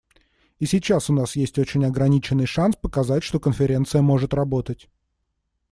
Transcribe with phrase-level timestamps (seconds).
[0.59, 4.89] И сейчас у нас есть очень ограниченный шанс показать, что Конференция может работать.